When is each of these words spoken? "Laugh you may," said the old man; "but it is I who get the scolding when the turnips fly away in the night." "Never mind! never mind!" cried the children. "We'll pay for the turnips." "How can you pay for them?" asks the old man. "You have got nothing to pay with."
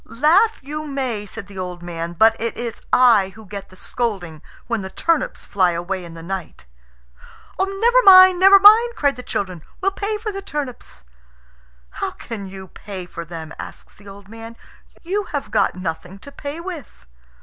"Laugh 0.03 0.59
you 0.63 0.87
may," 0.87 1.27
said 1.27 1.45
the 1.45 1.59
old 1.59 1.83
man; 1.83 2.13
"but 2.13 2.35
it 2.41 2.57
is 2.57 2.81
I 2.91 3.33
who 3.35 3.45
get 3.45 3.69
the 3.69 3.75
scolding 3.75 4.41
when 4.65 4.81
the 4.81 4.89
turnips 4.89 5.45
fly 5.45 5.73
away 5.73 6.03
in 6.03 6.15
the 6.15 6.23
night." 6.23 6.65
"Never 7.59 8.01
mind! 8.03 8.39
never 8.39 8.57
mind!" 8.59 8.95
cried 8.95 9.15
the 9.15 9.21
children. 9.21 9.61
"We'll 9.79 9.91
pay 9.91 10.17
for 10.17 10.31
the 10.31 10.41
turnips." 10.41 11.05
"How 11.91 12.09
can 12.09 12.47
you 12.47 12.69
pay 12.69 13.05
for 13.05 13.23
them?" 13.23 13.53
asks 13.59 13.93
the 13.93 14.07
old 14.07 14.27
man. 14.27 14.57
"You 15.03 15.25
have 15.25 15.51
got 15.51 15.75
nothing 15.75 16.17
to 16.17 16.31
pay 16.31 16.59
with." 16.59 17.05